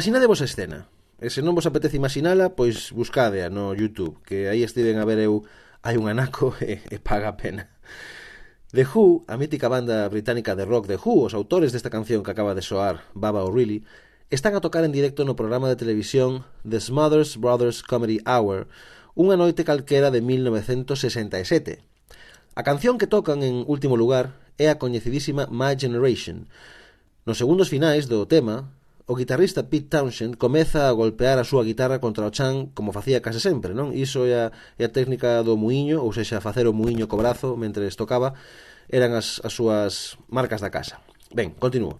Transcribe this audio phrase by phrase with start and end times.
[0.00, 0.88] Imaginade vos a escena.
[1.20, 5.20] E se non vos apetece imaginala, pois buscadea no YouTube, que aí estiven a ver
[5.20, 5.44] eu
[5.84, 7.68] hai un anaco e, e paga a pena.
[8.72, 12.32] The Who, a mítica banda británica de rock The Who, os autores desta canción que
[12.32, 13.84] acaba de soar, Baba O'Reilly,
[14.32, 18.72] están a tocar en directo no programa de televisión The Smothers Brothers Comedy Hour,
[19.12, 21.84] unha noite calquera de 1967.
[22.56, 26.48] A canción que tocan en último lugar é a coñecidísima My Generation.
[27.28, 28.79] Nos segundos finais do tema,
[29.10, 33.18] o guitarrista Pete Townshend comeza a golpear a súa guitarra contra o chan como facía
[33.18, 33.90] case sempre, non?
[33.90, 37.58] Iso é a, é a técnica do muiño, ou seja, facer o muiño co brazo
[37.58, 38.38] mentre tocaba,
[38.86, 41.02] eran as, as súas marcas da casa.
[41.34, 41.98] Ben, continuo.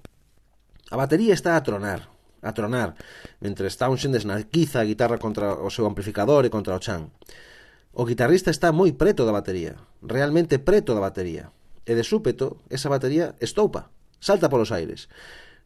[0.86, 2.06] A batería está a tronar,
[2.46, 2.94] a tronar,
[3.42, 7.10] mentre Townshend desnaquiza a guitarra contra o seu amplificador e contra o chan.
[7.90, 11.50] O guitarrista está moi preto da batería, realmente preto da batería,
[11.82, 13.90] e de súpeto esa batería estoupa,
[14.22, 15.10] salta polos aires.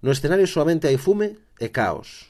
[0.04, 2.28] No escenario solamente hai fume e caos.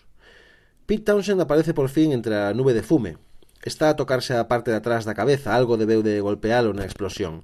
[0.86, 3.18] Pete Townshend aparece por fin entre a nube de fume.
[3.66, 7.42] Está a tocarse a parte de atrás da cabeza, algo debeu de golpealo na explosión.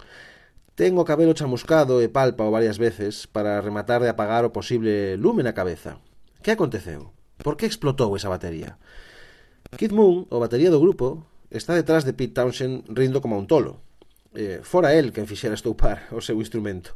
[0.79, 5.19] Ten o cabelo chamuscado e palpa o varias veces para rematar de apagar o posible
[5.19, 5.99] lume na cabeza.
[6.47, 7.11] Que aconteceu?
[7.43, 8.79] Por que explotou esa batería?
[9.75, 13.82] Kid Moon, o batería do grupo, está detrás de Pete Townshend rindo como un tolo.
[14.38, 16.94] Eh, fora el quen fixera estoupar o seu instrumento.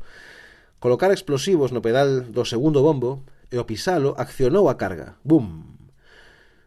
[0.85, 5.17] Colocar explosivos no pedal do segundo bombo e o pisalo accionou a carga.
[5.25, 5.65] Bum!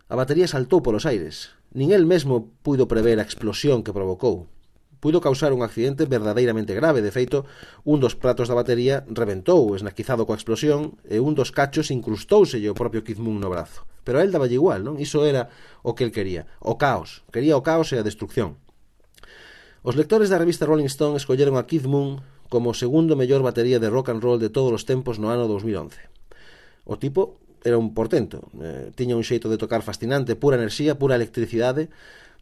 [0.09, 1.53] A batería saltou polos aires.
[1.69, 4.49] Nin el mesmo puido prever a explosión que provocou.
[4.97, 7.05] Puido causar un accidente verdadeiramente grave.
[7.05, 7.45] De feito,
[7.85, 12.79] un dos pratos da batería reventou, esnaquizado coa explosión, e un dos cachos incrustouselle o
[12.81, 13.85] propio Kid Moon no brazo.
[14.01, 14.97] Pero a el daballe igual, non?
[14.97, 15.53] Iso era
[15.85, 16.49] o que el quería.
[16.57, 17.21] O caos.
[17.29, 18.57] Quería o caos e a destrucción.
[19.85, 22.19] Os lectores da revista Rolling Stone escolleron a Keith Moon
[22.49, 25.47] como o segundo mellor batería de rock and roll de todos os tempos no ano
[25.47, 25.99] 2011.
[26.87, 31.19] O tipo era un portento, eh, tiña un xeito de tocar fascinante, pura enerxía, pura
[31.19, 31.89] electricidade,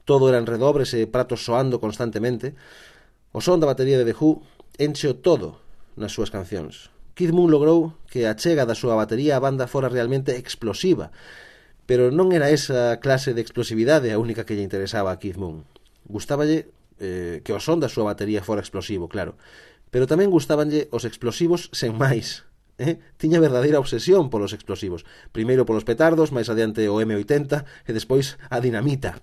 [0.06, 2.54] todo eran redobres e pratos soando constantemente.
[3.34, 4.46] O son da batería de The Who
[4.78, 5.58] encheo todo
[5.98, 6.94] nas súas cancións.
[7.16, 11.10] Kid Moon logrou que a chega da súa batería a banda fora realmente explosiva,
[11.90, 15.66] pero non era esa clase de explosividade a única que lle interesaba a Kid Moon.
[16.06, 16.70] Gustáballe
[17.00, 19.40] eh, que o son da súa batería fora explosivo, claro,
[19.96, 22.44] pero tamén gustábanlle os explosivos sen máis.
[22.76, 23.00] Eh?
[23.16, 25.08] Tiña verdadeira obsesión polos explosivos.
[25.32, 29.16] Primeiro polos petardos, máis adiante o M80 e despois a dinamita.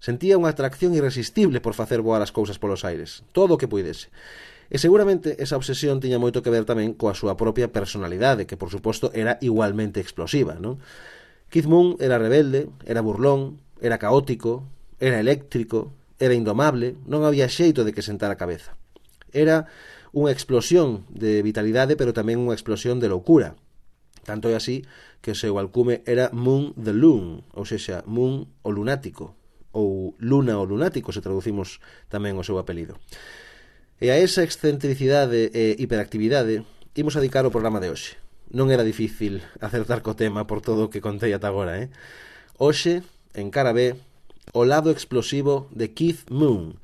[0.00, 4.08] Sentía unha atracción irresistible por facer voar as cousas polos aires, todo o que puidese.
[4.72, 8.72] E seguramente esa obsesión tiña moito que ver tamén coa súa propia personalidade, que por
[8.72, 10.80] suposto era igualmente explosiva, non?
[11.52, 14.64] Keith Moon era rebelde, era burlón, era caótico,
[14.96, 18.80] era eléctrico, era indomable, non había xeito de que sentara a cabeza
[19.34, 19.66] era
[20.14, 23.58] unha explosión de vitalidade, pero tamén unha explosión de loucura.
[24.22, 24.86] Tanto é así
[25.20, 29.36] que o seu alcume era Moon the Loon, ou sexa, Moon o lunático,
[29.74, 32.96] ou Luna o lunático, se traducimos tamén o seu apelido.
[33.98, 36.62] E a esa excentricidade e hiperactividade
[36.94, 38.14] imos adicar o programa de hoxe.
[38.54, 41.90] Non era difícil acertar co tema por todo o que contei ata agora, eh?
[42.54, 43.02] Hoxe,
[43.34, 43.98] en cara B,
[44.54, 46.78] o lado explosivo de Keith Moon,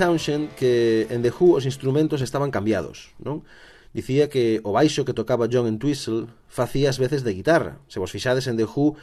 [0.00, 3.44] Townshend que en The Who os instrumentos estaban cambiados, non?
[3.92, 7.84] Dicía que o baixo que tocaba John Entwistle facía as veces de guitarra.
[7.90, 8.96] Se vos fixades en The Who,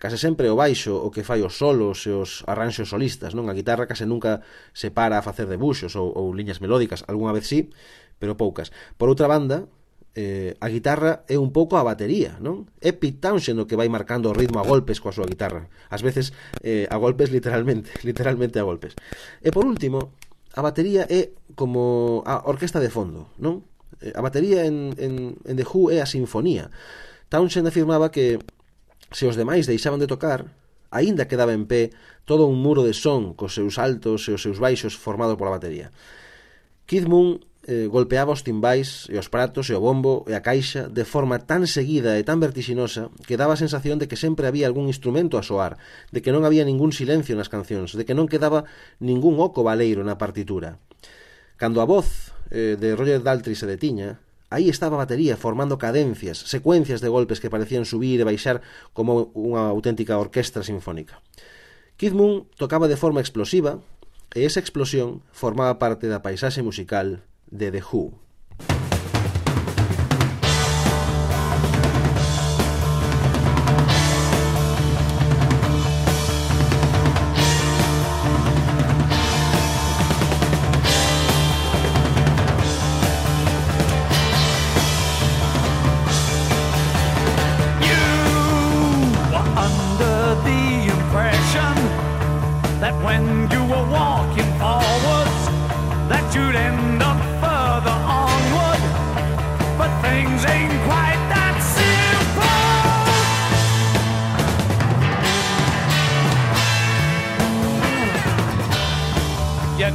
[0.00, 3.52] case sempre o baixo o que fai os solos e os arranxos solistas, non?
[3.52, 4.40] A guitarra case nunca
[4.72, 7.68] se para a facer debuxos ou, ou liñas melódicas, algunha vez sí,
[8.16, 8.72] pero poucas.
[8.96, 9.68] Por outra banda,
[10.16, 12.66] eh, a guitarra é un pouco a batería, non?
[12.80, 15.68] É Pete Townshend o que vai marcando o ritmo a golpes coa súa guitarra.
[15.92, 16.32] Ás veces
[16.64, 18.94] eh, a golpes literalmente, literalmente a golpes.
[19.42, 20.14] E por último,
[20.54, 23.66] a batería é como a orquesta de fondo, non?
[24.00, 26.70] Eh, a batería en, en, en The Who é a sinfonía.
[27.28, 28.40] Townshend afirmaba que
[29.12, 30.48] se os demais deixaban de tocar,
[30.90, 31.92] aínda quedaba en pé
[32.24, 35.92] todo un muro de son cos seus altos e os seus baixos formado pola batería.
[36.88, 40.88] Kid Moon eh, golpeaba os timbais e os pratos e o bombo e a caixa
[40.88, 44.64] de forma tan seguida e tan vertixinosa que daba a sensación de que sempre había
[44.64, 45.76] algún instrumento a soar,
[46.08, 48.64] de que non había ningún silencio nas cancións, de que non quedaba
[49.04, 50.80] ningún oco baleiro na partitura.
[51.60, 54.16] Cando a voz eh, de Roger Daltrey se detiña,
[54.48, 58.64] aí estaba a batería formando cadencias, secuencias de golpes que parecían subir e baixar
[58.96, 61.20] como unha auténtica orquestra sinfónica.
[62.00, 63.84] Keith Moon tocaba de forma explosiva,
[64.32, 68.27] e esa explosión formaba parte da paisaxe musical de The Who.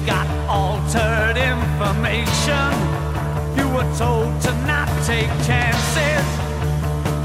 [0.06, 2.72] Got altered information.
[3.58, 6.26] You were told to not take chances.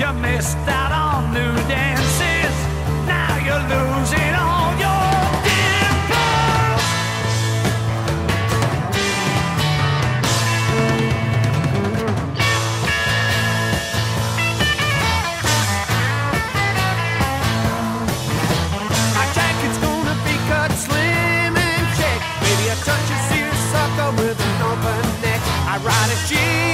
[0.01, 2.55] You missed out on new dances.
[3.07, 4.18] Now you're losing
[25.89, 26.68] prodigy.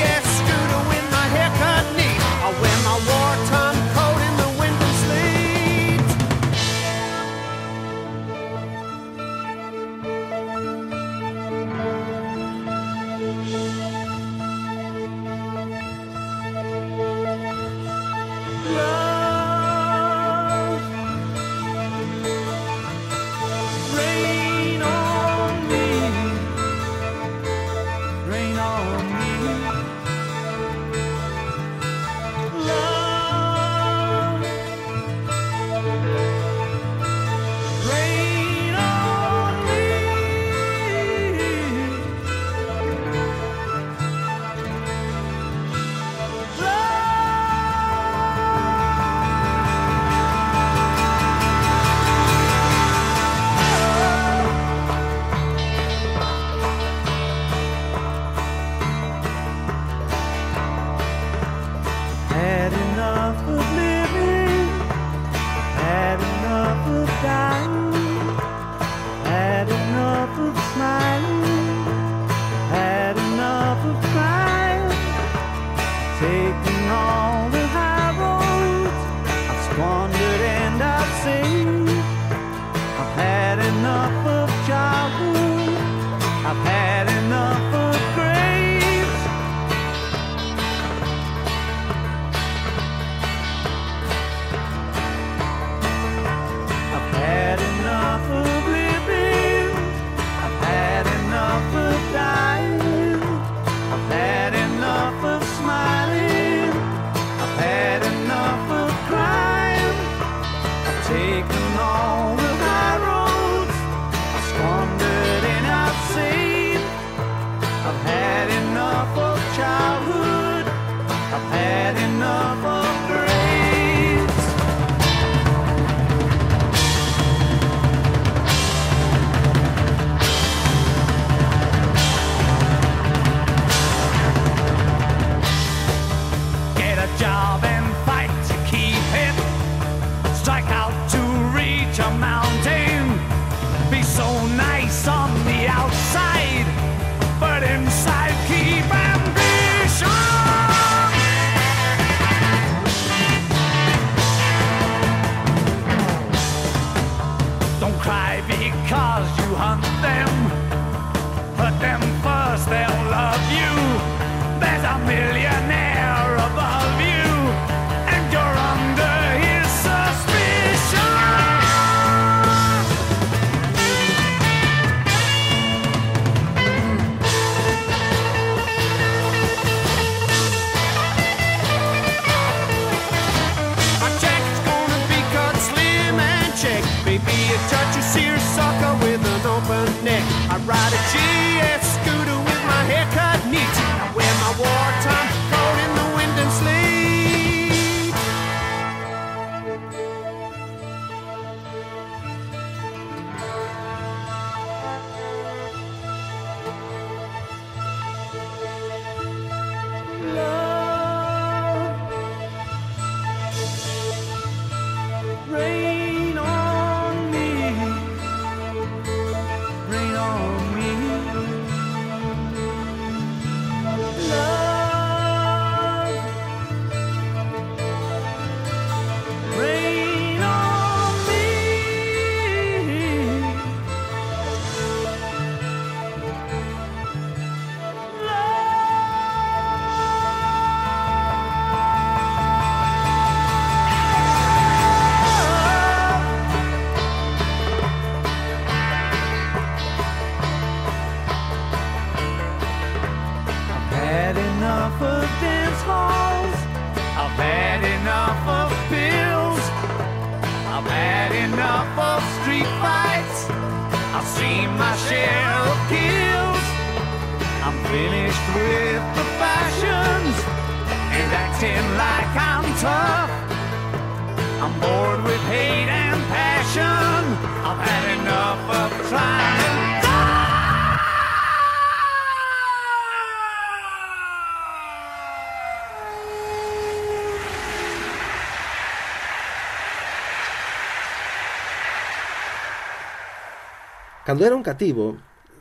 [294.35, 295.17] Cando era un cativo,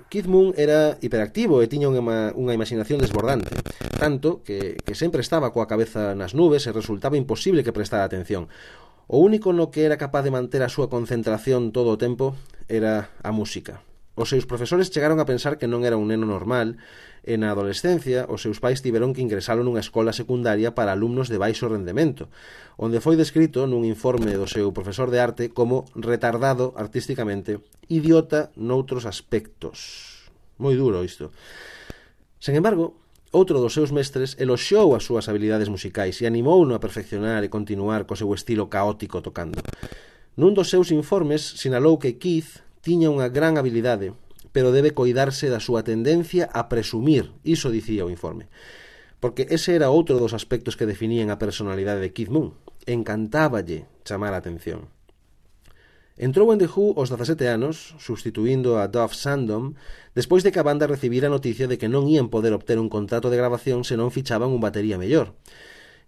[0.10, 3.53] Keith Moon era hiperactivo e tiña unha, unha imaginación desbordante,
[4.01, 8.50] tanto que, que sempre estaba coa cabeza nas nubes e resultaba imposible que prestara atención.
[9.06, 12.34] O único no que era capaz de manter a súa concentración todo o tempo
[12.65, 13.86] era a música.
[14.13, 16.77] Os seus profesores chegaron a pensar que non era un neno normal
[17.25, 21.42] e na adolescencia os seus pais tiveron que ingresalo nunha escola secundaria para alumnos de
[21.42, 22.29] baixo rendemento,
[22.77, 27.57] onde foi descrito nun informe do seu profesor de arte como retardado artísticamente,
[27.90, 30.29] idiota noutros aspectos.
[30.61, 31.33] Moi duro isto.
[32.38, 33.01] Sen embargo,
[33.33, 38.05] outro dos seus mestres eloxou as súas habilidades musicais e animouno a perfeccionar e continuar
[38.05, 39.57] co seu estilo caótico tocando.
[40.38, 44.11] Nun dos seus informes sinalou que Keith tiña unha gran habilidade,
[44.51, 48.51] pero debe coidarse da súa tendencia a presumir, iso dicía o informe.
[49.24, 52.59] Porque ese era outro dos aspectos que definían a personalidade de Keith Moon.
[52.83, 54.91] Encantáballe chamar a atención.
[56.19, 59.74] Entrou en The Who aos 17 anos, substituindo a Dove Sandom,
[60.13, 62.91] despois de que a banda recibira a noticia de que non ían poder obter un
[62.91, 65.33] contrato de grabación se non fichaban un batería mellor.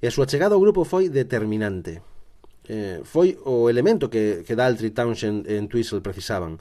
[0.03, 2.05] E a súa chegada ao grupo foi determinante
[2.67, 6.59] eh, foi o elemento que, que Daltrey Townshend en Twistle precisaban.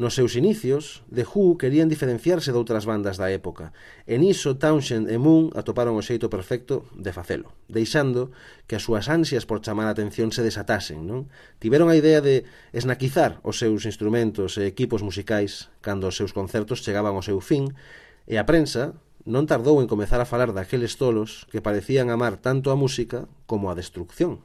[0.00, 3.76] Nos seus inicios, The Who querían diferenciarse de outras bandas da época,
[4.08, 8.32] e niso Townshend e Moon atoparon o xeito perfecto de facelo, deixando
[8.64, 11.28] que as súas ansias por chamar a atención se desatasen, non?
[11.60, 16.80] Tiveron a idea de esnaquizar os seus instrumentos e equipos musicais cando os seus concertos
[16.80, 17.76] chegaban ao seu fin,
[18.24, 18.96] e a prensa
[19.28, 23.68] non tardou en comezar a falar daqueles tolos que parecían amar tanto a música como
[23.68, 24.40] a destrucción.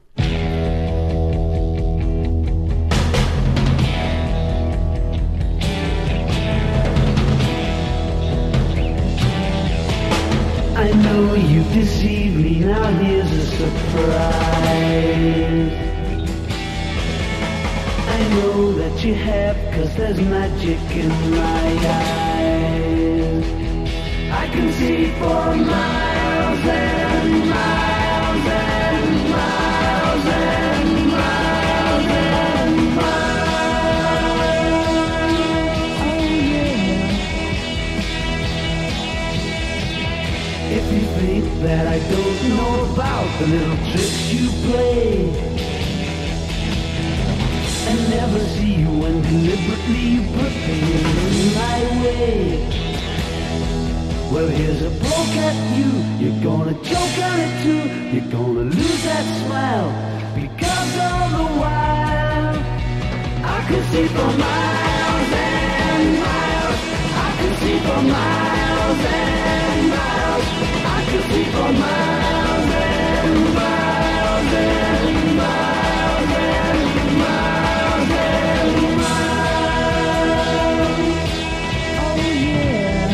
[11.76, 13.74] Deceived me, now here's a surprise.
[18.18, 21.68] I know that you have, cause there's magic in my
[22.00, 23.46] eyes.
[24.32, 27.75] I can see for miles and miles
[41.66, 45.30] that I don't know about the little tricks you play
[47.90, 50.90] and never see you when deliberately you put things
[51.42, 52.36] in my way.
[54.32, 55.90] Well, here's a poke at you.
[56.22, 57.84] You're gonna choke on it too.
[58.14, 59.90] You're gonna lose that smile
[60.36, 62.56] because all the while
[63.42, 66.80] I could see for miles and miles.
[67.26, 69.65] I could see for miles and
[69.96, 70.46] miles.
[70.86, 72.68] I see for miles
[73.28, 80.36] and miles and miles and miles and miles.
[82.04, 83.10] Oh yeah.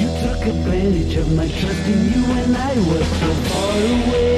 [0.00, 4.32] You took advantage of my trust in you when I was so far away.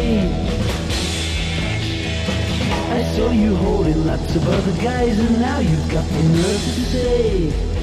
[2.91, 6.83] I saw you holding lots of other guys and now you've got the nerve to
[6.93, 7.74] say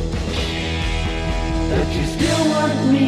[1.71, 3.07] that you still want me.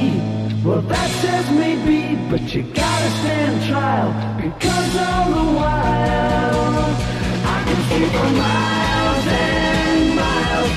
[0.63, 6.79] Well, that says maybe, but you gotta stand trial because all the while
[7.55, 10.71] I can see for miles and miles.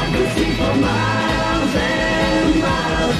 [0.00, 3.16] I can see for miles and miles.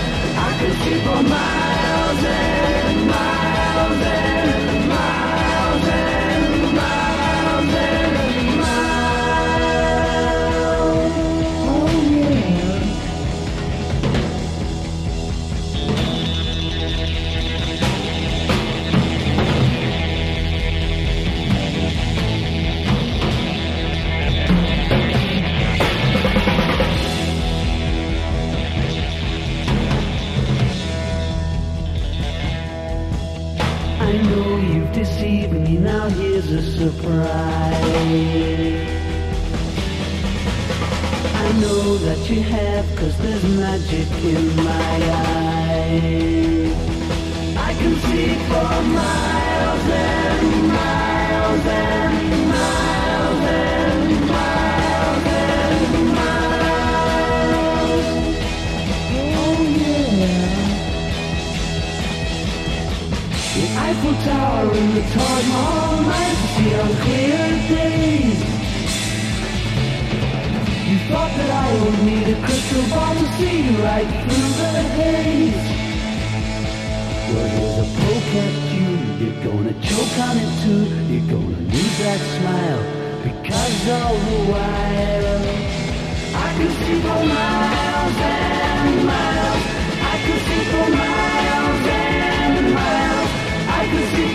[0.46, 4.61] I can see for miles and miles and
[36.82, 37.30] surprise.
[41.44, 44.96] I know that you have, cause there's magic in my
[45.30, 46.74] eyes.
[47.68, 54.02] I can see for miles and miles and miles and
[54.34, 55.84] miles and
[56.18, 56.86] miles.
[59.46, 60.52] Oh yeah.
[63.54, 65.92] The Eiffel Tower and the Taj Mahal
[66.62, 67.42] feel clear
[67.74, 68.38] days.
[70.88, 75.64] You thought that I would need a crystal ball to see right through the haze.
[77.30, 80.82] Well here's a poke at you, you're gonna choke on it too.
[81.10, 82.82] You're gonna need that smile,
[83.24, 85.42] because all the while
[86.34, 89.62] I can see for miles and miles.
[90.12, 93.30] I can see for miles and miles.
[93.78, 94.31] I can see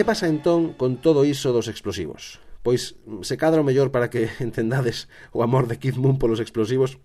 [0.00, 2.40] que pasa entón con todo iso dos explosivos?
[2.64, 6.40] Pois mm, se cadra o mellor para que entendades o amor de Kid Moon polos
[6.40, 6.96] explosivos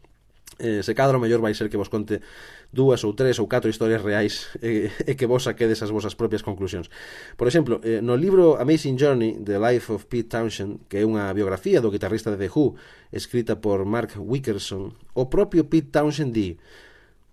[0.63, 2.23] eh, se cadra o mellor vai ser que vos conte
[2.71, 6.39] dúas ou tres ou catro historias reais eh, e que vos saquedes as vosas propias
[6.39, 6.87] conclusións.
[7.35, 11.27] Por exemplo, eh, no libro Amazing Journey, The Life of Pete Townshend, que é unha
[11.35, 12.79] biografía do guitarrista de The Who,
[13.11, 16.55] escrita por Mark Wickerson, o propio Pete Townshend di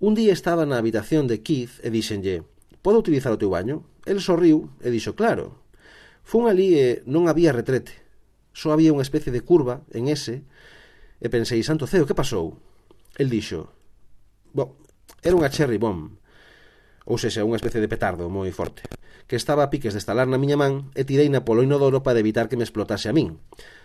[0.03, 2.43] Un día estaba na habitación de Keith e dixenlle
[2.83, 3.87] podo utilizar o teu baño?
[4.05, 5.63] El sorriu e dixo, claro.
[6.27, 7.95] Fun ali e non había retrete.
[8.53, 10.45] Só había unha especie de curva en ese
[11.23, 12.59] e pensei, santo ceo, que pasou?
[13.15, 13.71] El dixo,
[14.51, 14.77] bo,
[15.23, 16.19] era unha cherry bomb,
[17.07, 18.83] ou sexa, unha especie de petardo moi forte,
[19.31, 22.19] que estaba a piques de estalar na miña man e tirei na polo inodoro para
[22.19, 23.39] evitar que me explotase a min.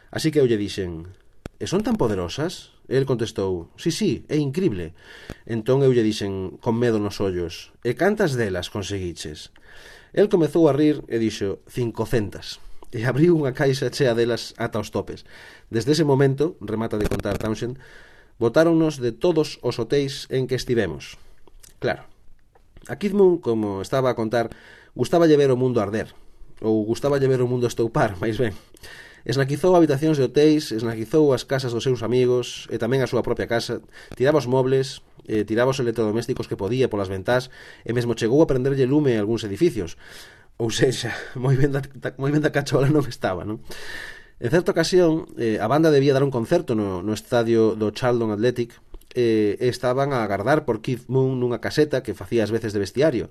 [0.09, 1.13] Así que eu lle dixen,
[1.57, 2.77] E son tan poderosas?
[2.87, 4.95] El contestou, sí, sí, é incrible.
[5.43, 9.51] Entón eu lle dixen, con medo nos ollos, e cantas delas conseguiches?
[10.15, 12.63] El comezou a rir e dixo, cincocentas.
[12.95, 15.27] E abriu unha caixa chea delas ata os topes.
[15.67, 17.75] Desde ese momento, remata de contar Townshend,
[18.39, 21.19] botáronnos de todos os hotéis en que estivemos.
[21.83, 22.07] Claro,
[22.87, 24.49] a Kidmoon, como estaba a contar,
[24.95, 26.15] gustaba lle ver o mundo arder,
[26.63, 28.55] ou gustaba lle ver o mundo estoupar, máis ben.
[29.27, 33.43] Esnaquizou habitacións de hotéis, esnaquizou as casas dos seus amigos e tamén a súa propia
[33.43, 33.83] casa,
[34.15, 37.51] tiraba os mobles, eh, tiraba os electrodomésticos que podía polas ventás
[37.83, 39.99] e mesmo chegou a prenderlle lume a algúns edificios.
[40.55, 41.11] Ou sexa,
[41.43, 41.83] moi ben da,
[42.15, 43.59] moi ben da cachola non estaba, non?
[44.39, 48.31] En certa ocasión, eh, a banda debía dar un concerto no, no estadio do Charlton
[48.31, 48.79] Athletic
[49.11, 53.27] eh, estaban a agardar por Keith Moon nunha caseta que facía as veces de vestiario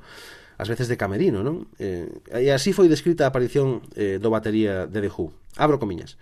[0.56, 1.68] ás veces de camerino, non?
[1.76, 5.32] Eh, e así foi descrita a aparición eh, do batería de The Who.
[5.60, 6.16] Abro comiñas.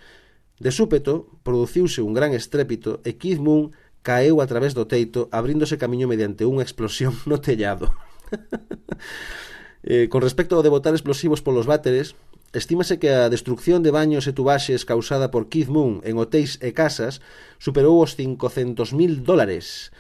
[0.59, 5.79] De súpeto, produciuse un gran estrépito e Keith Moon caeu a través do teito abríndose
[5.79, 7.91] camiño mediante unha explosión no tellado.
[9.87, 12.15] eh, con respecto ao de botar explosivos polos váteres,
[12.55, 16.71] estímase que a destrucción de baños e tubaxes causada por Keith Moon en hotéis e
[16.71, 17.19] casas
[17.59, 19.91] superou os 500.000 dólares.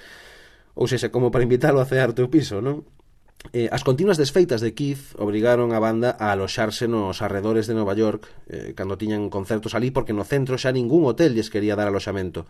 [0.78, 2.86] Ou sexa, como para invitalo a cear teu piso, non?
[3.52, 7.92] Eh, as continuas desfeitas de Keith obrigaron a banda a aloxarse nos arredores de Nova
[7.92, 11.86] York eh, cando tiñan concertos ali porque no centro xa ningún hotel lles quería dar
[11.86, 12.48] aloxamento.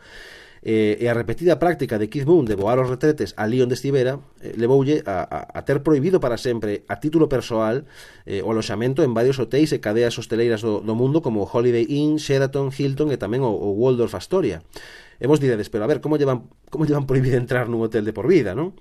[0.65, 4.25] Eh, e a repetida práctica de Keith Moon de voar os retretes ali onde estivera
[4.41, 7.85] eh, levoulle a, a, a ter prohibido para sempre a título persoal
[8.25, 12.17] eh, o aloxamento en varios hotéis e cadeas hosteleiras do, do mundo como Holiday Inn,
[12.17, 14.65] Sheraton, Hilton e tamén o, o Waldorf Astoria.
[15.21, 18.17] E vos diredes, pero a ver, como llevan, como llevan prohibido entrar nun hotel de
[18.17, 18.73] por vida, non?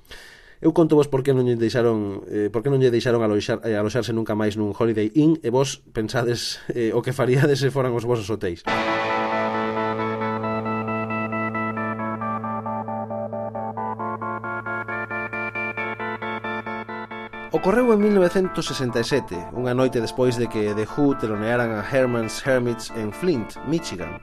[0.64, 3.60] Eu conto vos por que non lle deixaron eh, por que non lle deixaron aloxar,
[3.68, 7.68] eh, aloxarse nunca máis nun Holiday Inn e vos pensades eh, o que faríades se
[7.68, 8.64] foran os vosos hotéis.
[17.52, 23.12] Ocorreu en 1967, unha noite despois de que The Who telonearan a Herman's Hermits en
[23.12, 24.16] Flint, Michigan.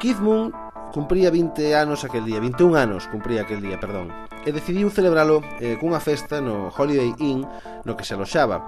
[0.00, 0.56] Keith Moon
[0.92, 4.10] Cumpría 20 anos aquel día, 21 anos cumpría aquel día, perdón,
[4.42, 7.46] e decidiu celebralo eh, cunha festa no Holiday Inn
[7.86, 8.66] no que se aloxaba.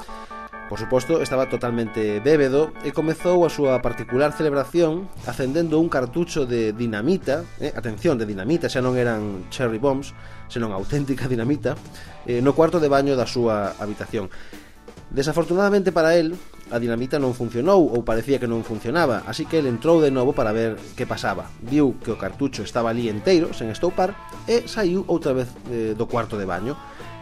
[0.70, 6.70] Por suposto, estaba totalmente bébedo e comezou a súa particular celebración acendendo un cartucho de
[6.70, 10.14] dinamita, eh, atención, de dinamita, xa non eran cherry bombs,
[10.46, 11.74] senón auténtica dinamita,
[12.30, 14.30] eh, no cuarto de baño da súa habitación.
[15.11, 16.38] Desafortunadamente para el,
[16.72, 20.32] a dinamita non funcionou ou parecía que non funcionaba, así que el entrou de novo
[20.32, 21.52] para ver que pasaba.
[21.61, 24.16] Viu que o cartucho estaba ali enteiro, sen estoupar,
[24.48, 26.72] e saiu outra vez eh, do cuarto de baño.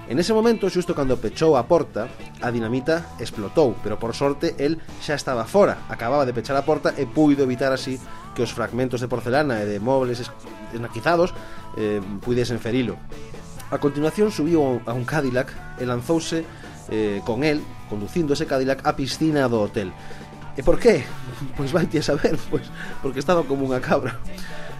[0.06, 2.06] En ese momento, xusto cando pechou a porta,
[2.42, 6.94] a dinamita explotou, pero por sorte el xa estaba fora, acababa de pechar a porta
[6.94, 7.98] e puido evitar así
[8.38, 10.30] que os fragmentos de porcelana e de mobles
[10.70, 11.34] esnaquizados
[11.74, 12.98] eh, puidesen ferilo.
[13.70, 16.42] A continuación subiu a un Cadillac e lanzouse
[16.90, 19.94] eh, con el, conducindo ese Cadillac á piscina do hotel.
[20.58, 21.06] E por qué?
[21.56, 22.66] Pois vai a saber, pois,
[23.00, 24.18] porque estaba como unha cabra.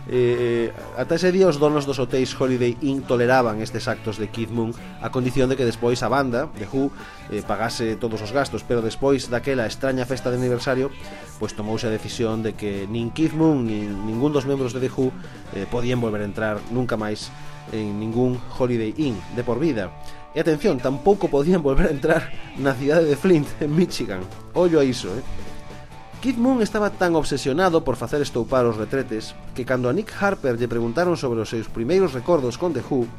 [0.09, 4.51] Eh, ata ese día os donos dos hotéis Holiday Inn toleraban estes actos de Keith
[4.51, 6.91] Moon a condición de que despois a banda, de Who,
[7.31, 10.91] eh, pagase todos os gastos pero despois daquela extraña festa de aniversario
[11.39, 14.91] pois tomouse a decisión de que nin Keith Moon nin ningún dos membros de The
[14.91, 15.13] Who
[15.55, 17.29] eh, podían volver a entrar nunca máis
[17.71, 19.95] en ningún Holiday Inn de por vida
[20.31, 24.23] E atención, tampouco podían volver a entrar na cidade de Flint, en Michigan.
[24.55, 25.23] Ollo a iso, eh?
[26.23, 30.55] Kid Moon estaba tan obsesionado por facer estoupar os retretes que cando a Nick Harper
[30.55, 33.11] lle preguntaron sobre os seus primeiros recordos con The Who,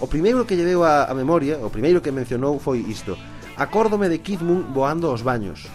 [0.00, 3.18] o primeiro que lle deu a, a memoria, o primeiro que mencionou foi isto.
[3.58, 5.68] Acórdome de Kid Moon voando aos baños.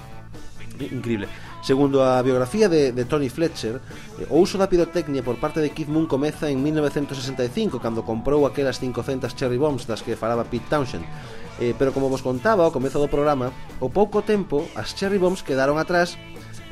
[0.80, 1.30] Increíble.
[1.64, 3.80] Segundo a biografía de, de Tony Fletcher,
[4.20, 8.44] eh, o uso da pirotecnia por parte de Keith Moon comeza en 1965, cando comprou
[8.44, 11.08] aquelas 500 cherry bombs das que falaba Pete Townshend.
[11.64, 15.40] Eh, pero como vos contaba ao comezo do programa, o pouco tempo as cherry bombs
[15.40, 16.20] quedaron atrás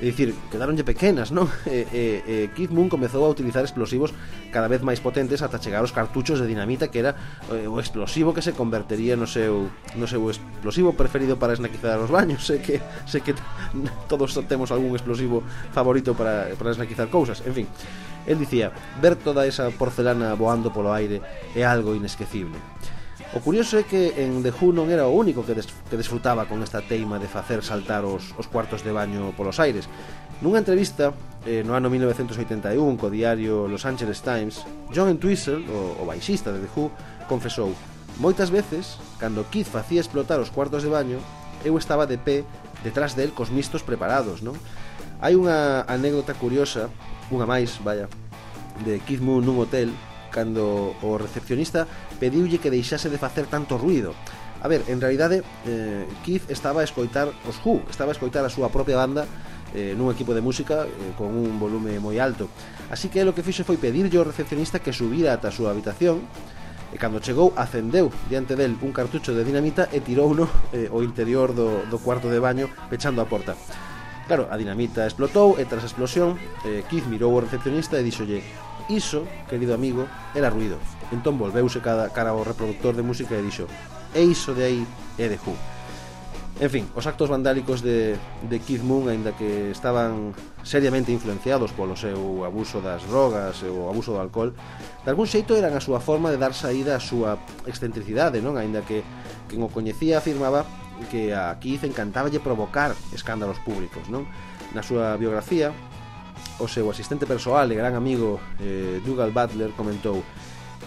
[0.01, 1.45] É dicir, quedaronlle pequenas, non?
[1.69, 4.09] E, eh, e, eh, e eh, Keith Moon comezou a utilizar explosivos
[4.49, 7.13] cada vez máis potentes ata chegar aos cartuchos de dinamita que era
[7.53, 12.09] eh, o explosivo que se convertería no seu no seu explosivo preferido para esnaquizar os
[12.09, 12.41] baños.
[12.49, 13.37] Sei que sei que
[14.11, 17.45] todos temos algún explosivo favorito para para esnaquizar cousas.
[17.45, 17.67] En fin,
[18.25, 21.21] el dicía, ver toda esa porcelana voando polo aire
[21.53, 22.57] é algo inesquecible.
[23.31, 26.51] O curioso é que en The Who non era o único que, des que desfrutaba
[26.51, 29.87] con esta teima de facer saltar os, os cuartos de baño polos aires.
[30.43, 31.15] Nunha entrevista
[31.47, 36.59] eh, no ano 1981 co diario Los Angeles Times, John Entwistle, o, o baixista de
[36.59, 36.91] The Who,
[37.31, 37.71] confesou
[38.19, 41.23] Moitas veces, cando Keith facía explotar os cuartos de baño,
[41.63, 42.43] eu estaba de pé
[42.83, 44.59] detrás del cos mistos preparados, non?
[45.23, 46.91] Hai unha anécdota curiosa,
[47.31, 48.11] unha máis, vaya,
[48.83, 49.95] de Keith Moon nun hotel
[50.31, 51.85] cando o recepcionista
[52.17, 54.15] pediulle que deixase de facer tanto ruido.
[54.63, 58.49] A ver, en realidade, eh, Keith estaba a escoitar os Who, estaba a escoitar a
[58.49, 59.27] súa propia banda
[59.73, 62.51] eh, nun equipo de música eh, con un volume moi alto.
[62.91, 66.23] Así que lo que fixo foi pedirlle ao recepcionista que subira ata a súa habitación
[66.91, 71.55] e cando chegou acendeu diante del un cartucho de dinamita e tirouno eh, o interior
[71.55, 73.55] do, do cuarto de baño pechando a porta.
[74.27, 76.35] Claro, a dinamita explotou e tras a explosión
[76.67, 78.43] eh, Keith mirou o recepcionista e díxolle
[78.91, 80.03] Iso, querido amigo,
[80.35, 80.75] era ruido.
[81.15, 83.71] Entón volveuse cada cara ao reproductor de música e dixo
[84.11, 84.81] E iso de aí
[85.15, 85.55] é de Who.
[86.59, 91.95] En fin, os actos vandálicos de, de Keith Moon, aínda que estaban seriamente influenciados polo
[91.95, 96.03] seu abuso das drogas e o abuso do alcohol, de algún xeito eran a súa
[96.03, 98.59] forma de dar saída á súa excentricidade, non?
[98.59, 99.01] Aínda que
[99.47, 100.67] quen o coñecía afirmaba
[101.09, 104.27] que a Keith encantaballe provocar escándalos públicos, non?
[104.75, 105.71] Na súa biografía,
[106.59, 110.19] O seu asistente persoal e gran amigo eh, Dougal Butler comentou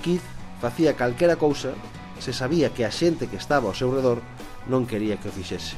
[0.03, 0.25] Keith
[0.61, 1.75] facía calquera cousa
[2.19, 4.23] se sabía que a xente que estaba ao seu redor
[4.71, 5.77] non quería que o fixese.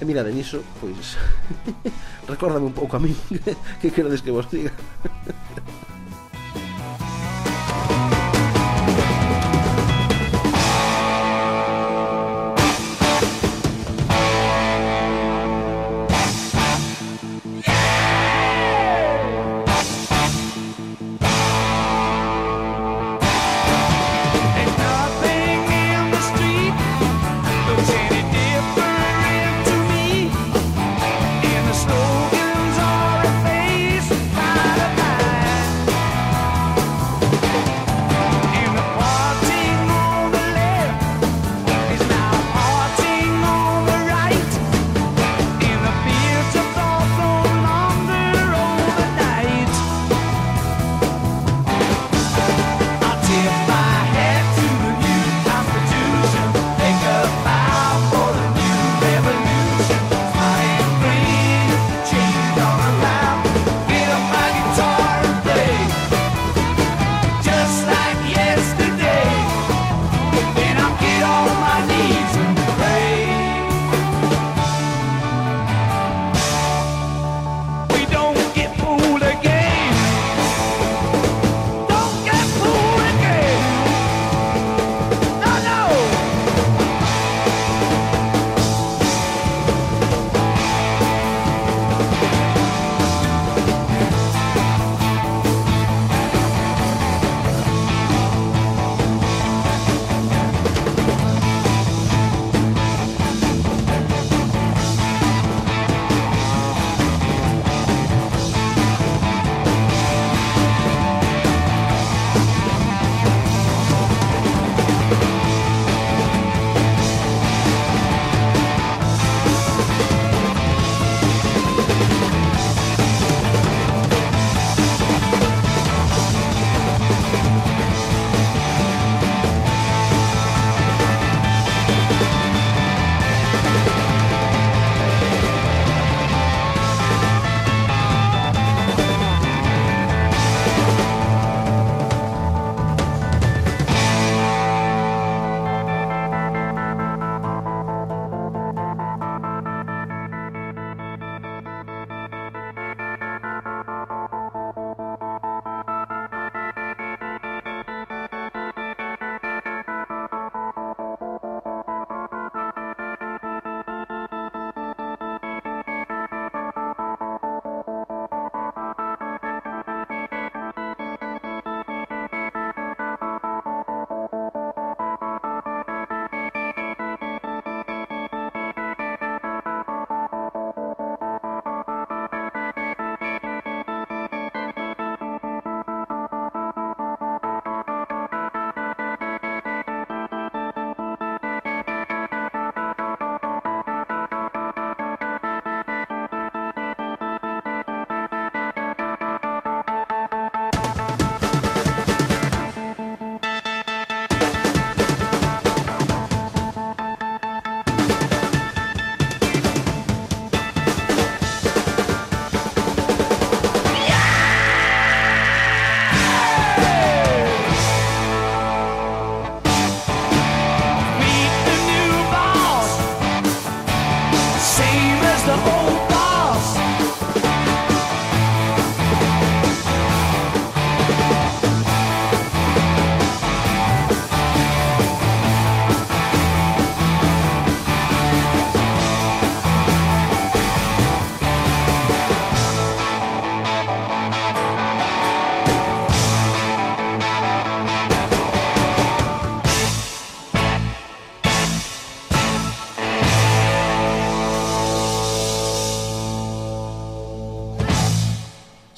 [0.00, 1.20] E mirade niso, pois,
[2.30, 3.14] recórdame un pouco a min
[3.80, 4.72] que queredes que vos diga.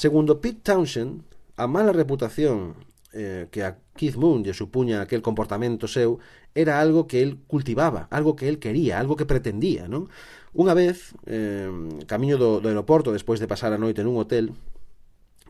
[0.04, 1.22] Segundo Pete Townshend,
[1.56, 2.76] a mala reputación
[3.14, 6.20] eh, que a Keith Moon lle supuña aquel comportamento seu
[6.52, 10.12] era algo que el cultivaba, algo que el quería, algo que pretendía, non?
[10.52, 11.72] Unha vez, eh,
[12.04, 14.52] camiño do, do aeroporto, despois de pasar a noite nun hotel,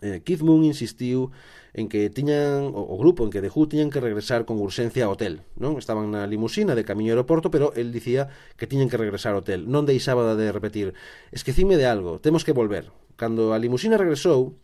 [0.05, 1.33] eh, Keith Moon insistiu
[1.73, 5.09] en que tiñan o, o grupo en que The Who tiñan que regresar con urxencia
[5.09, 5.81] ao hotel, non?
[5.81, 8.29] Estaban na limusina de camiño ao aeroporto, pero el dicía
[8.61, 9.65] que tiñan que regresar ao hotel.
[9.67, 10.92] Non deixaba de repetir,
[11.33, 12.92] esquecime de algo, temos que volver.
[13.17, 14.61] Cando a limusina regresou,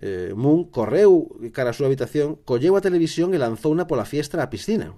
[0.00, 4.48] eh, Moon correu cara á súa habitación, colleu a televisión e lanzouna pola fiestra á
[4.48, 4.96] piscina.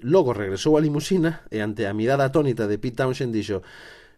[0.00, 3.60] Logo regresou á limusina e ante a mirada atónita de Pete Townshend dixo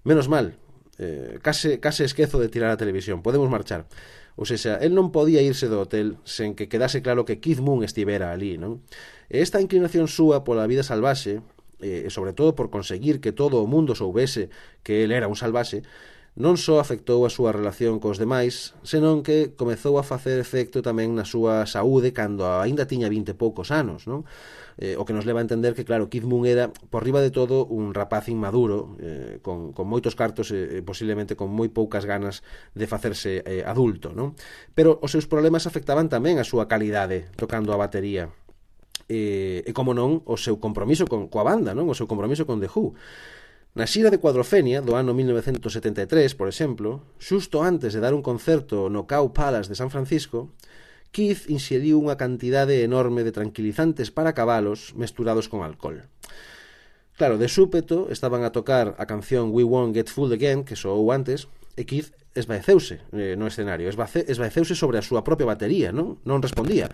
[0.05, 0.53] Menos mal,
[0.99, 3.89] eh, case, case esquezo de tirar a televisión, podemos marchar.
[4.35, 7.87] Ou seja, el non podía irse do hotel sen que quedase claro que Keith Moon
[7.87, 8.83] estivera ali, non?
[9.31, 11.39] E esta inclinación súa pola vida salvaxe,
[11.79, 14.51] eh, e sobre todo por conseguir que todo o mundo soubese
[14.83, 15.87] que el era un salvaxe,
[16.35, 21.15] non só afectou a súa relación cos demais, senón que comezou a facer efecto tamén
[21.15, 24.27] na súa saúde cando aínda tiña 20 e poucos anos, non?
[24.75, 27.31] Eh, o que nos leva a entender que, claro, Keith Moon era, por riba de
[27.31, 31.71] todo, un rapaz inmaduro, eh, con, con moitos cartos eh, e eh, posiblemente con moi
[31.71, 32.43] poucas ganas
[32.75, 34.35] de facerse eh, adulto, non?
[34.75, 38.35] Pero os seus problemas afectaban tamén a súa calidade tocando a batería
[39.09, 41.87] e, e como non o seu compromiso con coa banda, non?
[41.87, 42.99] O seu compromiso con The Who.
[43.75, 46.07] Na xira de Cuadrofenia do ano 1973,
[46.39, 50.55] por exemplo, xusto antes de dar un concerto no Cow Palace de San Francisco,
[51.11, 56.07] Keith inxeriu unha cantidade enorme de tranquilizantes para cabalos mesturados con alcohol.
[57.19, 61.11] Claro, de súpeto estaban a tocar a canción We Won't Get Fooled Again, que soou
[61.11, 66.23] antes, e Keith esvaeceuse eh, no escenario, esvaeceuse sobre a súa propia batería, non?
[66.23, 66.87] Non respondía.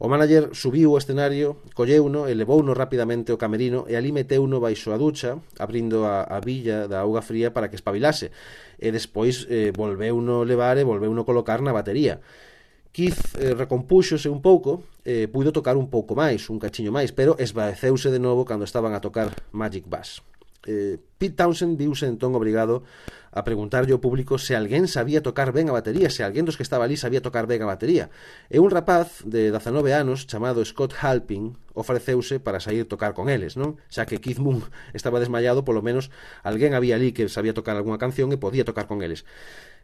[0.00, 4.96] O manager subiu o escenario, colleuno e levouno rapidamente ao camerino e ali meteuno baixo
[4.96, 8.32] a ducha, abrindo a, a villa da auga fría para que espabilase,
[8.80, 12.16] e despois eh, volveuno levar e volveuno colocar na batería.
[12.96, 17.12] Keith eh, recompúxose un pouco e eh, puido tocar un pouco máis, un cachiño máis,
[17.12, 20.24] pero esvaeceuse de novo cando estaban a tocar Magic Bass.
[20.66, 22.84] Eh, Pete Townsend viuse entón obrigado
[23.30, 26.66] a preguntarlle ao público se alguén sabía tocar ben a batería, se alguén dos que
[26.66, 28.10] estaba ali sabía tocar ben a batería.
[28.50, 33.54] E un rapaz de 19 anos chamado Scott Halpin ofreceuse para sair tocar con eles,
[33.54, 33.78] non?
[33.88, 34.66] Xa que Keith Moon
[34.98, 36.10] estaba desmayado, polo menos
[36.42, 39.24] alguén había ali que sabía tocar algunha canción e podía tocar con eles.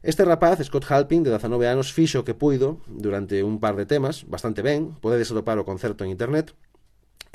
[0.03, 3.89] Este rapaz, Scott Halpin, de 19 anos, fixo o que puido durante un par de
[3.89, 6.53] temas, bastante ben, podedes atopar o concerto en internet,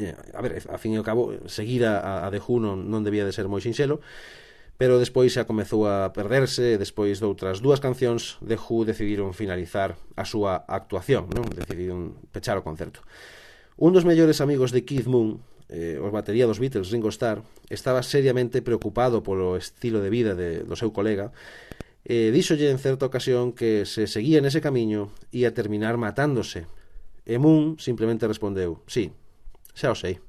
[0.02, 3.24] eh, a ver, a fin e ao cabo seguida a, a de Juno non debía
[3.24, 4.02] de ser moi sinxelo
[4.82, 9.94] pero despois xa comezou a perderse e despois outras dúas cancións de Who decidiron finalizar
[10.18, 11.46] a súa actuación, non?
[11.54, 13.06] Decidiron pechar o concerto.
[13.78, 15.38] Un dos mellores amigos de Keith Moon,
[15.70, 20.66] eh, os batería dos Beatles, Ringo Starr, estaba seriamente preocupado polo estilo de vida de,
[20.66, 21.30] do seu colega
[22.02, 26.66] e eh, díxolle en certa ocasión que se seguía nese camiño ia terminar matándose.
[27.22, 29.14] E Moon simplemente respondeu, sí,
[29.74, 30.20] 吓谁？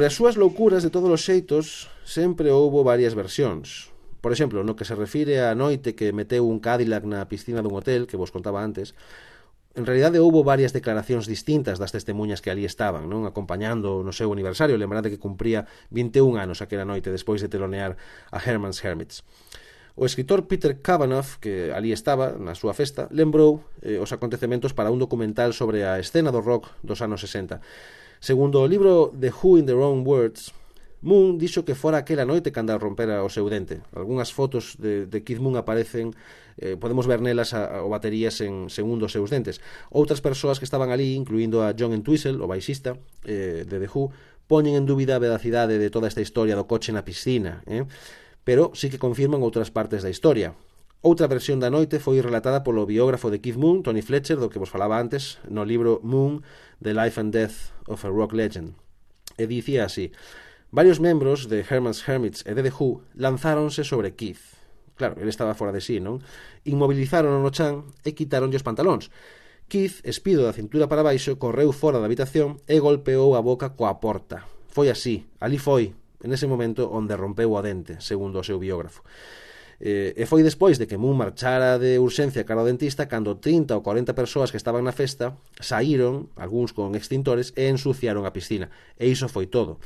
[0.00, 3.92] Sobre as súas loucuras de todos os xeitos sempre houbo varias versións.
[4.24, 7.76] Por exemplo, no que se refire á noite que meteu un Cadillac na piscina dun
[7.76, 8.96] hotel que vos contaba antes,
[9.76, 14.32] En realidade houbo varias declaracións distintas das testemunhas que ali estaban, non acompañando no seu
[14.32, 18.00] aniversario, lembrade que cumpría 21 anos aquela noite despois de telonear
[18.32, 19.20] a Herman's Hermits.
[20.00, 24.88] O escritor Peter Kavanaugh, que ali estaba na súa festa, lembrou eh, os acontecementos para
[24.88, 27.60] un documental sobre a escena do rock dos anos 60
[28.20, 30.52] Segundo o libro The Who in the Wrong Words,
[31.00, 33.80] Moon dixo que fora aquela noite cando rompera o seu dente.
[33.96, 36.12] Algúnas fotos de, de Keith Moon aparecen,
[36.60, 39.64] eh, podemos ver nelas a, a, o baterías en segundo os seus dentes.
[39.88, 44.12] Outras persoas que estaban ali, incluindo a John Entwistle, o baixista eh, de The Who,
[44.44, 47.88] poñen en dúbida a veracidade de toda esta historia do coche na piscina, eh?
[48.44, 50.52] pero sí que confirman outras partes da historia.
[51.00, 54.60] Outra versión da noite foi relatada polo biógrafo de Keith Moon, Tony Fletcher, do que
[54.60, 56.44] vos falaba antes, no libro Moon,
[56.82, 58.74] The Life and Death of a Rock Legend.
[59.36, 60.12] E dicía así,
[60.72, 64.56] varios membros de Herman's Hermits e de The Who lanzáronse sobre Keith.
[64.96, 66.20] Claro, ele estaba fora de sí, non?
[66.64, 69.08] Inmovilizaron no chan e quitaronlle os pantalóns.
[69.68, 74.00] Keith, espido da cintura para baixo, correu fora da habitación e golpeou a boca coa
[74.00, 74.44] porta.
[74.68, 79.04] Foi así, ali foi, en ese momento onde rompeu o dente, segundo o seu biógrafo.
[79.80, 83.72] Eh, e foi despois de que Moon marchara de urxencia cara ao dentista cando 30
[83.72, 88.68] ou 40 persoas que estaban na festa saíron, algúns con extintores, e ensuciaron a piscina.
[89.00, 89.80] E iso foi todo.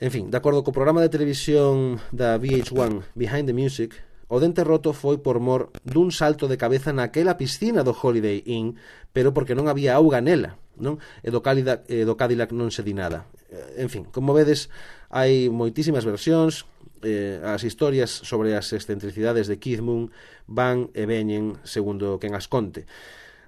[0.00, 4.00] En fin, de acordo co programa de televisión da VH1 Behind the Music,
[4.32, 8.80] o dente roto foi por mor dun salto de cabeza naquela piscina do Holiday Inn,
[9.12, 10.96] pero porque non había auga nela, non?
[11.20, 13.28] E do, Cadillac, e do Cadillac non se di nada.
[13.52, 14.72] Eh, en fin, como vedes,
[15.12, 16.64] hai moitísimas versións,
[17.02, 20.10] eh, as historias sobre as excentricidades de Keith Moon
[20.46, 22.86] van e veñen segundo quen as conte.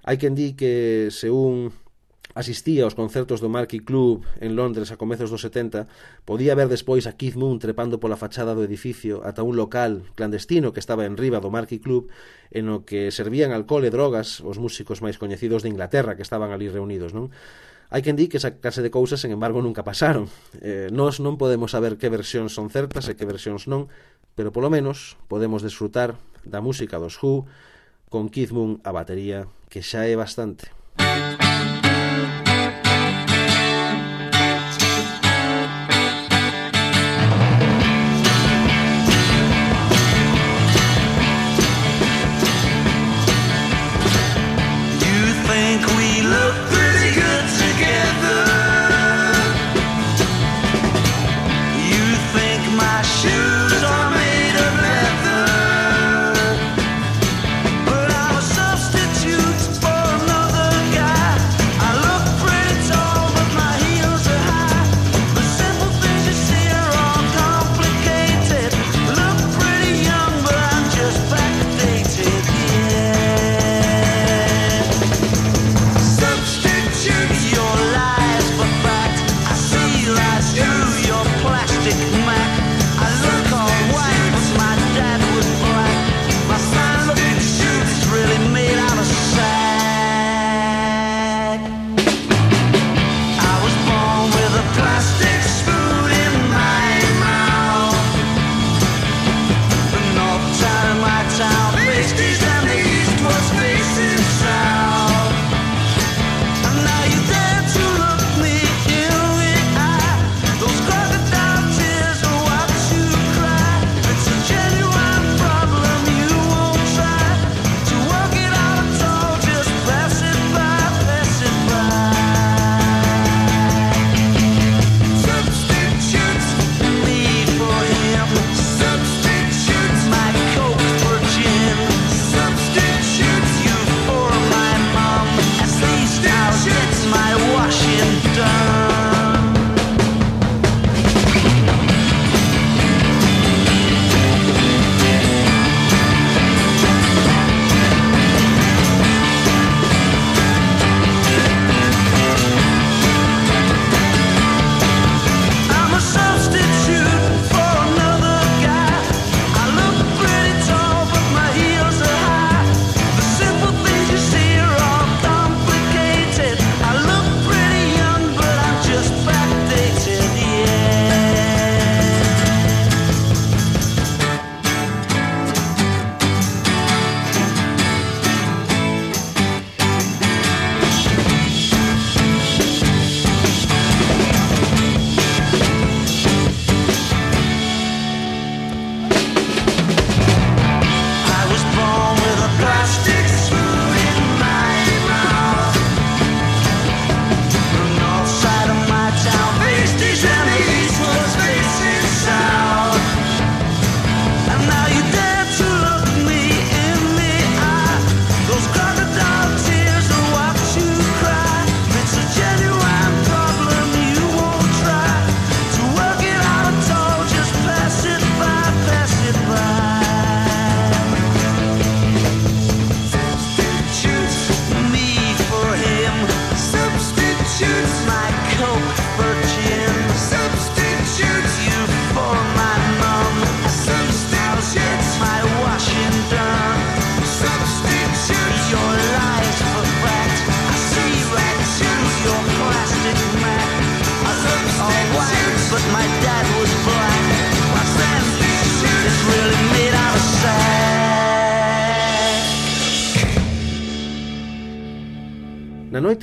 [0.05, 1.73] Hai quen di que se un
[2.35, 5.87] asistía aos concertos do Marquee Club en Londres a comezos dos 70,
[6.27, 10.75] podía ver despois a Keith Moon trepando pola fachada do edificio ata un local clandestino
[10.75, 12.11] que estaba en riba do Marquee Club
[12.51, 16.51] en o que servían alcohol e drogas os músicos máis coñecidos de Inglaterra que estaban
[16.51, 17.31] ali reunidos, non?
[17.93, 20.29] Hai quen di que esa clase de cousas, sen embargo, nunca pasaron.
[20.61, 23.91] Eh, nós non podemos saber que versións son certas e que versións non,
[24.33, 27.45] pero polo menos podemos desfrutar da música dos Who
[28.09, 30.69] con Keith Moon a batería, que xa é bastante.
[30.97, 31.64] Música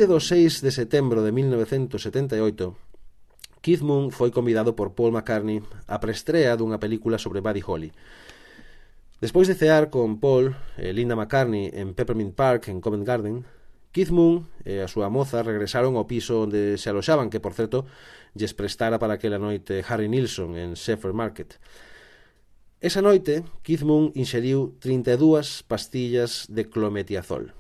[0.02, 2.74] noite do 6 de setembro de 1978,
[3.62, 7.94] Keith Moon foi convidado por Paul McCartney á prestrea dunha película sobre Buddy Holly.
[9.22, 13.46] Despois de cear con Paul e Linda McCartney en Peppermint Park, en Covent Garden,
[13.94, 17.86] Keith Moon e a súa moza regresaron ao piso onde se aloxaban, que, por certo,
[18.34, 21.62] lles prestara para aquela noite Harry Nilsson en Sheffer Market.
[22.82, 27.54] Esa noite, Keith Moon inxeriu 32 pastillas de clometiazol.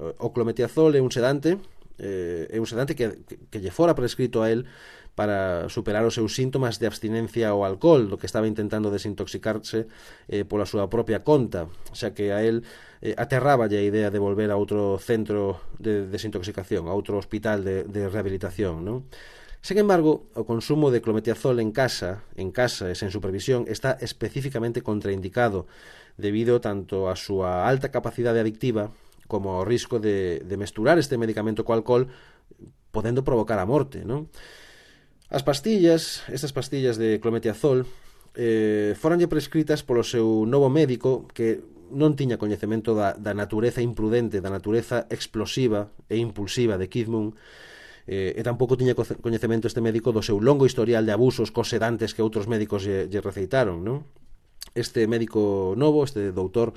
[0.00, 1.60] O clometiazol é un sedante
[1.98, 4.68] eh, é un sedante que, que, que lle fora prescrito a el
[5.14, 9.84] para superar os seus síntomas de abstinencia ao alcohol, do que estaba intentando desintoxicarse
[10.28, 12.64] eh, pola súa propia conta, xa que a él
[13.04, 17.84] eh, aterraba a idea de volver a outro centro de desintoxicación, a outro hospital de,
[17.84, 19.04] de rehabilitación, non?
[19.62, 24.82] Sen embargo, o consumo de clometiazol en casa, en casa e sen supervisión, está especificamente
[24.82, 25.70] contraindicado
[26.16, 28.90] debido tanto a súa alta capacidade adictiva
[29.32, 32.12] como o risco de, de mesturar este medicamento co alcohol
[32.92, 34.28] podendo provocar a morte, non?
[35.32, 37.88] As pastillas, estas pastillas de clometiazol,
[38.36, 44.44] eh, foranlle prescritas polo seu novo médico que non tiña coñecemento da, da natureza imprudente,
[44.44, 47.32] da natureza explosiva e impulsiva de Kid Moon,
[48.08, 52.12] eh, e tampouco tiña coñecemento este médico do seu longo historial de abusos cos sedantes
[52.12, 54.04] que outros médicos lle, lle receitaron, non?
[54.76, 56.76] Este médico novo, este doutor,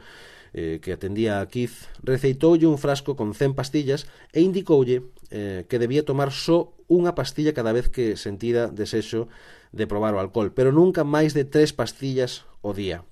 [0.56, 5.84] eh, que atendía a Keith, receitoulle un frasco con 100 pastillas e indicoulle eh, que
[5.84, 9.28] debía tomar só unha pastilla cada vez que sentira desexo
[9.76, 13.04] de probar o alcohol, pero nunca máis de tres pastillas o día.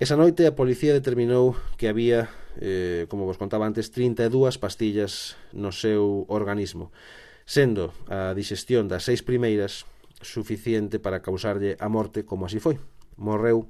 [0.00, 5.68] Esa noite a policía determinou que había, eh, como vos contaba antes, 32 pastillas no
[5.68, 6.96] seu organismo,
[7.44, 9.84] sendo a digestión das seis primeiras
[10.24, 12.80] suficiente para causarlle a morte como así foi.
[13.20, 13.68] Morreu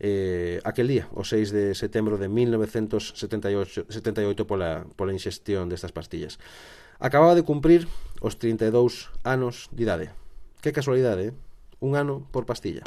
[0.00, 6.38] eh, aquel día, o 6 de setembro de 1978 78 pola, pola inxestión destas pastillas.
[6.98, 7.88] Acababa de cumprir
[8.20, 10.06] os 32 anos de idade.
[10.62, 11.32] Que casualidade, eh?
[11.82, 12.82] un ano por pastilla.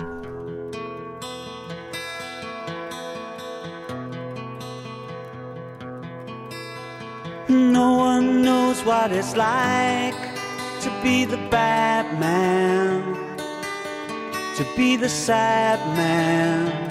[7.47, 10.16] No one knows what it's like
[10.82, 13.03] to be the bad man,
[14.56, 16.85] to be the sad man.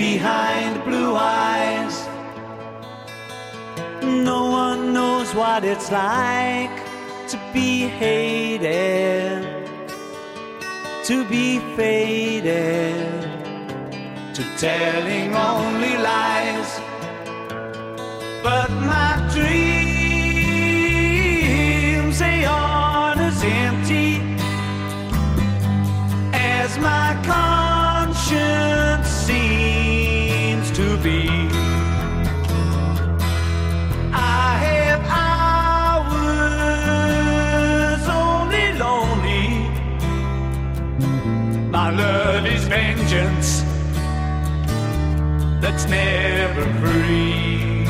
[0.00, 1.94] Behind blue eyes.
[4.02, 6.76] No one knows what it's like
[7.28, 9.42] to be hated,
[11.04, 13.22] to be faded,
[14.36, 16.70] to telling only lies
[18.42, 19.59] but my dreams
[45.80, 47.84] that's never free.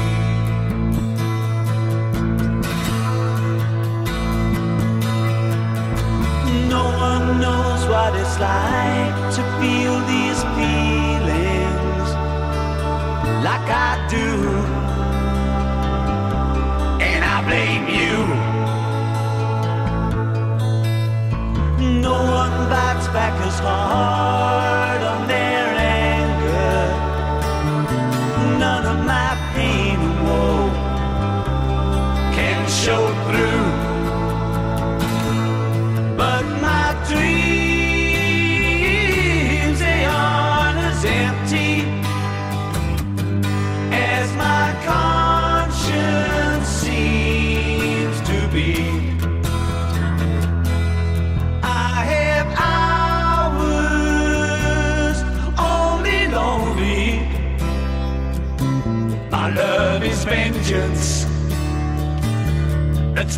[6.69, 12.09] No one knows what it's like to feel these feelings
[13.45, 14.27] like I do.
[17.03, 18.17] And I blame you.
[22.01, 24.60] No one bites back as hard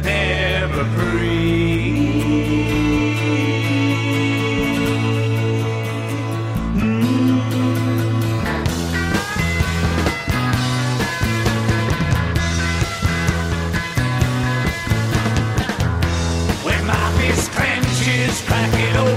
[0.03, 1.93] never free.
[6.77, 7.41] Mm.
[16.65, 19.12] When my fist clenches, crack it open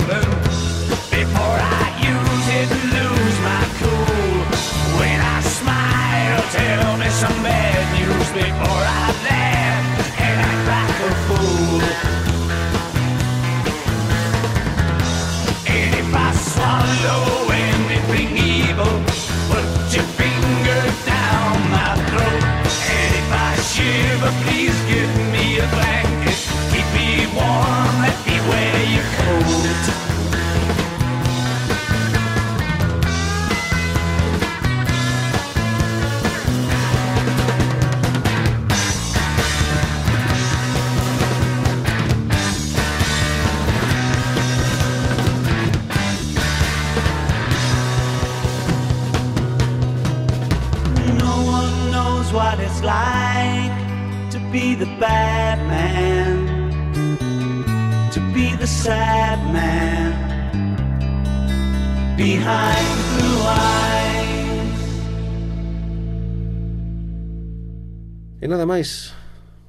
[68.46, 69.10] E nada máis,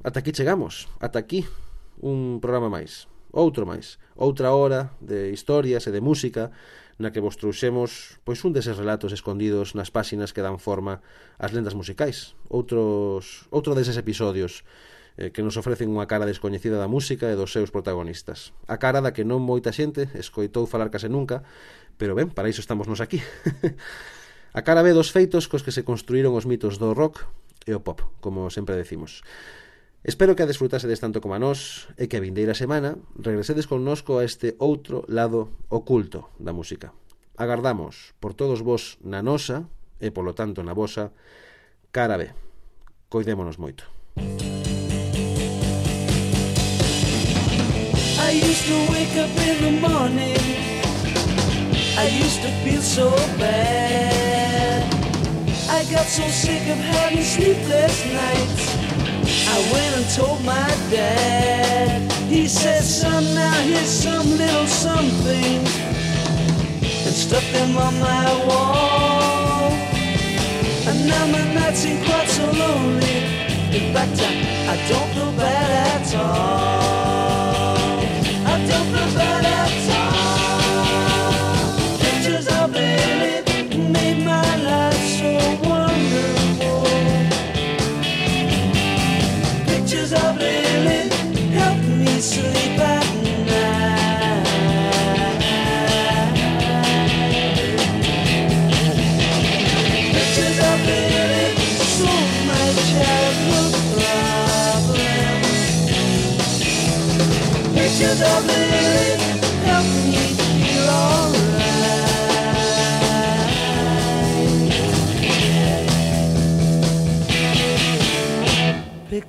[0.04, 1.48] ata aquí chegamos, ata aquí.
[1.96, 6.52] Un programa máis, outro máis, outra hora de historias e de música
[7.00, 11.00] na que vos trouxemos pois un deses relatos escondidos nas páxinas que dan forma
[11.40, 14.60] ás lendas musicais, outros outro deses episodios
[15.16, 18.52] eh, que nos ofrecen unha cara descoñecida da música e dos seus protagonistas.
[18.68, 21.40] A cara da que non moita xente escoitou falar case nunca,
[21.96, 23.24] pero ben, para iso estamos nos aquí.
[24.52, 27.24] a cara ve dos feitos cos que se construíron os mitos do rock,
[27.66, 29.26] e o pop, como sempre decimos.
[30.06, 34.22] Espero que a desfrutasedes tanto como a nós e que a vindeira semana regresedes connosco
[34.22, 36.94] a este outro lado oculto da música.
[37.34, 39.66] Agardamos por todos vos na nosa
[39.98, 41.10] e polo tanto na vosa
[41.90, 42.30] cara B.
[43.10, 43.90] Coidémonos moito.
[48.16, 50.38] I used to wake up in the morning
[51.98, 54.15] I used to feel so bad
[55.90, 58.76] Got so sick of having sleepless nights.
[59.48, 62.10] I went and told my dad.
[62.28, 65.60] He said, son, now here's some little something.
[67.06, 69.70] And stuck them on my wall.
[70.88, 73.22] And now my nights ain't quite so lonely.
[73.70, 76.75] In fact, I, I don't feel bad at all.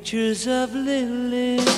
[0.07, 1.76] Pictures of Lily,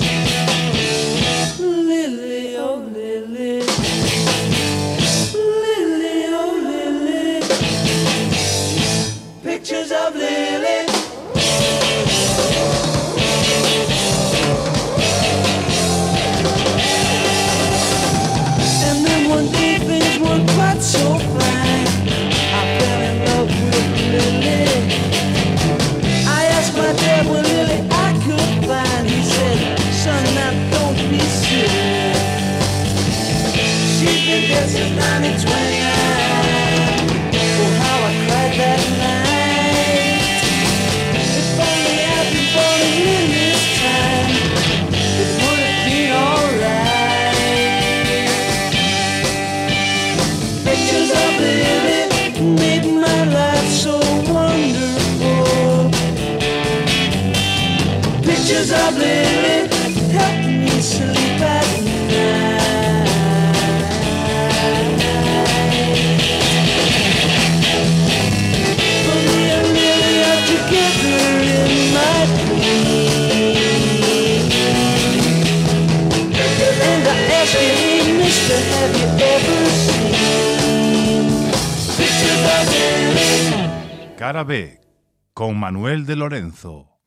[86.60, 86.98] そう。